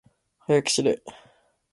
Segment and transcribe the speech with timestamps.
[0.39, 0.99] はやくしれ。